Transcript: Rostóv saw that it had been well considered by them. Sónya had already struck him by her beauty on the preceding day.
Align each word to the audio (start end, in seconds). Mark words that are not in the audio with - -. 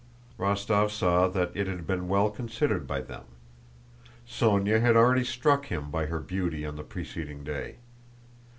Rostóv 0.39 0.89
saw 0.89 1.27
that 1.27 1.51
it 1.53 1.67
had 1.67 1.85
been 1.85 2.07
well 2.07 2.31
considered 2.31 2.87
by 2.87 3.01
them. 3.01 3.23
Sónya 4.27 4.81
had 4.81 4.95
already 4.95 5.23
struck 5.23 5.67
him 5.67 5.91
by 5.91 6.07
her 6.07 6.19
beauty 6.19 6.65
on 6.65 6.75
the 6.75 6.81
preceding 6.83 7.43
day. 7.43 7.75